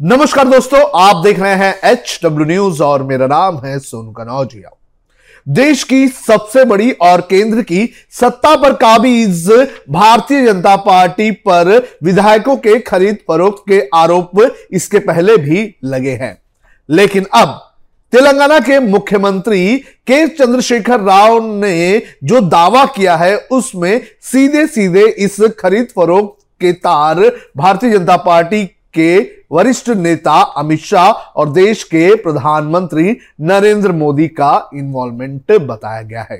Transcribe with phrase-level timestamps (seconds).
[0.00, 4.70] नमस्कार दोस्तों, आप देख रहे हैं एच डब्ल्यू न्यूज़ और मेरा नाम है सोनू कनौजिया।
[5.46, 9.48] देश की सबसे बड़ी और केंद्र की सत्ता पर काबिज
[9.90, 11.70] भारतीय जनता पार्टी पर
[12.04, 14.30] विधायकों के खरीद फरोख्त के आरोप
[14.72, 16.36] इसके पहले भी लगे हैं।
[16.88, 17.58] लेकिन अब
[18.12, 25.40] तेलंगाना के मुख्यमंत्री के चंद्रशेखर राव ने जो दावा किया है, उसमें सीधे सीधे इस
[25.58, 27.20] खरीद फरोख्त के तार
[27.56, 34.70] भारतीय जनता पार्टी के वरिष्ठ नेता अमित शाह और देश के प्रधानमंत्री नरेंद्र मोदी का
[34.74, 36.36] इन्वॉल्वमेंट बताया गया है।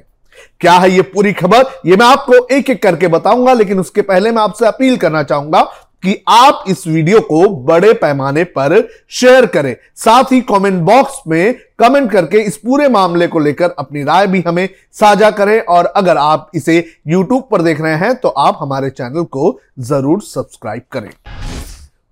[0.60, 1.64] क्या है ये पूरी खबर?
[1.86, 5.62] ये मैं आपको एक एक करके बताऊँगा, लेकिन उसके पहले मैं आपसे अपील करना चाहूँगा
[6.04, 8.76] कि आप इस वीडियो को बड़े पैमाने पर
[9.10, 14.02] शेयर करें। साथ ही कमेंट बॉक्स में कमेंट करके इस पूरे मामले को लेकर अपनी
[14.04, 18.28] राय भी हमें साझा करें, और अगर आप इसे YouTube पर देख रहे हैं तो
[18.28, 21.10] आप हमारे चैनल को ज़रूर सब्सक्राइब करें।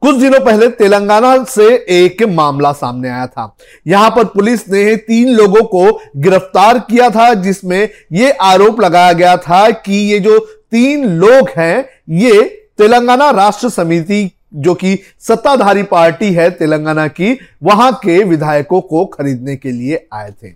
[0.03, 3.57] कुछ दिनों पहले तेलंगाना से एक मामला सामने आया था।
[3.87, 9.37] यहाँ पर पुलिस ने तीन लोगों को गिरफ़्तार किया था, जिसमें यह आरोप लगाया गया
[9.37, 10.39] था कि ये जो
[10.71, 12.43] तीन लोग हैं, ये
[12.79, 19.57] तेलंगाना राष्ट्र समिति जो कि सत्ताधारी पार्टी है तेलंगाना की, वहाँ के विधायकों को खरीदने
[19.57, 20.53] के लिए आए थे।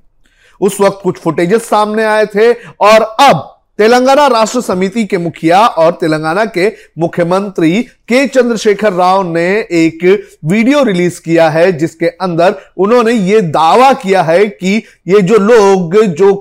[0.60, 5.92] उस वक्त कुछ फुटेजेस सामने आए थे और अब तेलंगाना राष्ट्र समिति के मुखिया और
[5.92, 6.66] तेलंगाना के
[6.98, 10.02] मुख्यमंत्री के चंद्रशेखर राव ने एक
[10.44, 14.76] वीडियो रिलीज़ किया है, जिसके अंदर उन्होंने ये दावा किया है कि
[15.08, 16.32] ये जो लोग, जो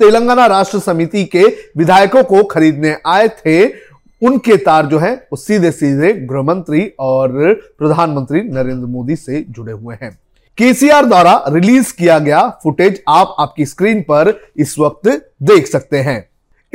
[0.00, 1.42] तेलंगाना राष्ट्र समिति के
[1.76, 3.66] विधायकों को खरीदने आए थे,
[4.22, 9.72] उनके तार जो है, वो सीधे सीधे गृह मंत्री और प्रधानमंत्री नरेंद्र मोदी से जुड़े
[9.72, 10.12] हुए हैं।
[10.58, 15.08] केसीआर द्वारा रिलीज़ किया गया फुटेज आप आपकी स्क्रीन पर इस वक्त
[15.42, 16.18] देख सकते हैं।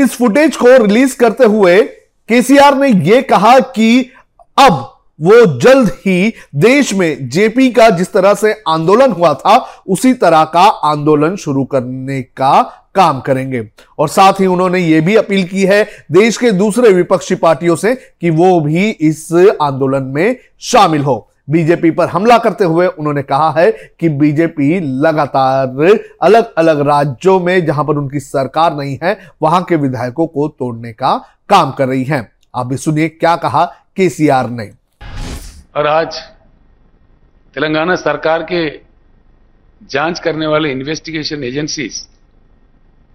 [0.01, 1.81] इस फुटेज को रिलीज़ करते हुए
[2.29, 4.09] केसीआर ने यह कहा कि
[4.57, 4.87] अब
[5.21, 10.43] वो जल्द ही देश में जेपी का जिस तरह से आंदोलन हुआ था, उसी तरह
[10.43, 12.61] का आंदोलन शुरू करने का
[12.95, 17.35] काम करेंगे। और साथ ही उन्होंने ये भी अपील की है देश के दूसरे विपक्षी
[17.35, 19.31] पार्टियों से कि वो भी इस
[19.61, 25.97] आंदोलन में शामिल हो। बीजेपी पर हमला करते हुए उन्होंने कहा है कि बीजेपी लगातार
[26.21, 30.91] अलग अलग राज्यों में, जहाँ पर उनकी सरकार नहीं है, वहाँ के विधायकों को तोड़ने
[30.93, 31.15] का
[31.49, 33.65] काम कर रही है। आप भी सुनिए क्या कहा
[33.97, 34.69] केसीआर ने।
[35.75, 36.19] और आज
[37.55, 38.69] तेलंगाना सरकार के
[39.81, 42.07] जाँच करने वाले इन्वेस्टिगेशन एजेंसीज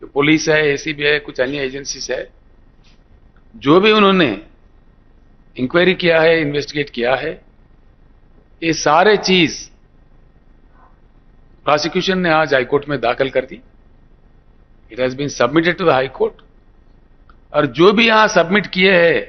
[0.02, 2.28] जो पुलिस है एसीबी है, कुछ अन्य एजेंसीज है,
[3.54, 4.28] जो भी उन्होंने
[5.56, 7.30] इंक्वायरी किया है इन्वेस्टिगेट किया है
[8.62, 9.56] ये सारे चीज़
[11.66, 13.60] प्रोसिक्यूशन ने आज हाईकोर्ट में दाखिल कर दी।
[14.92, 16.42] It has been submitted to the high court
[17.52, 19.22] और जो भी यहाँ सबमिट किए हैं,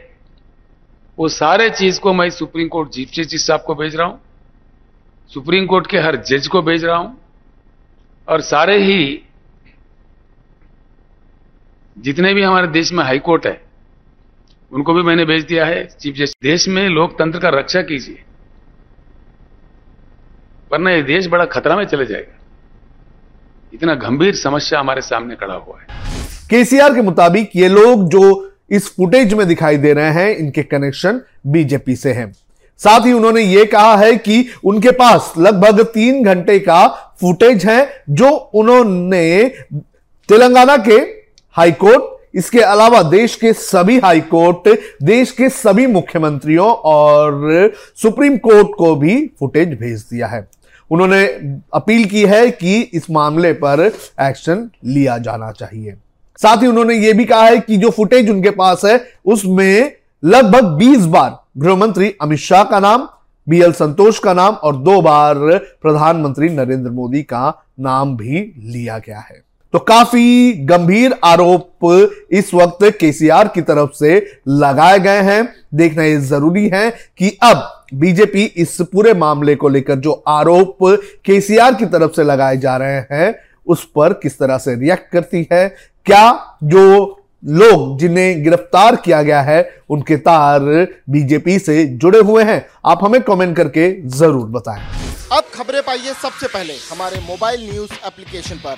[1.17, 4.19] वो सारे चीज़ को मैं सुप्रीम कोर्ट चीफ जस्टिस साहब को भेज रहा हूँ,
[5.31, 7.17] सुप्रीम कोर्ट के हर जज को भेज रहा हूँ,
[8.27, 9.23] और सारे ही
[11.97, 13.61] जितने भी हमारे देश में हाई कोर्ट है,
[14.71, 18.23] उनको भी मैंने भेज दिया है। चीफ जस्टिस, देश में लोकतंत्र का रक्षा कीजिए।
[20.71, 22.33] वरना ये देश बड़ा खतरा में चले जाएगा।
[23.73, 25.85] इतना गंभीर समस्या हमारे सामने खड़ा हुआ है।
[26.49, 28.23] केसीआर के मुताबिक ये लोग जो
[28.69, 32.31] इस फुटेज में दिखाई दे रहे हैं, इनके कनेक्शन बीजेपी से हैं।
[32.79, 36.87] साथ ही उन्होंने ये कहा है कि उनके पास लगभग तीन घंटे का
[37.21, 39.47] फुटेज है, जो उन्होंने
[40.29, 40.97] तेलंगाना के
[41.55, 44.67] हाईकोर्ट, इसके अलावा देश के सभी हाईकोर्ट,
[45.03, 50.47] देश के सभी मुख्यमंत्रियों और सुप्रीम कोर्ट को भी फुटेज भेज दिया है।
[50.91, 51.25] उन्होंने
[51.73, 55.95] अपील की है कि इस मामले पर एक्शन लिया जाना चाहिए।
[56.37, 59.91] साथ ही उन्होंने यह भी कहा है कि जो फुटेज उनके पास है, उसमें
[60.25, 63.07] लगभग 20 बार गृहमंत्री अमित शाह का नाम,
[63.49, 65.35] बी एल संतोष का नाम और दो बार
[65.81, 71.85] प्रधानमंत्री नरेंद्र मोदी का नाम भी लिया गया है। तो काफ़ी गंभीर आरोप
[72.31, 74.15] इस वक्त केसीआर की तरफ़ से
[74.49, 79.95] लगाए गए हैं। देखना यह ज़रूरी है कि अब बीजेपी इस पूरे मामले को लेकर
[79.97, 80.77] जो आरोप
[81.25, 83.35] केसीआर की तरफ़ से लगाए जा रहे हैं,
[83.67, 85.67] उस पर किस तरह से रिएक्ट करती है,
[86.05, 90.61] क्या जो लोग जिन्हें गिरफ़्तार किया गया है, उनके तार
[91.09, 94.81] बीजेपी से जुड़े हुए हैं, आप हमें कमेंट करके ज़रूर बताएँ।
[95.31, 98.77] अब खबरें पाइए सबसे पहले हमारे मोबाइल न्यूज़ एप्लीकेशन पर।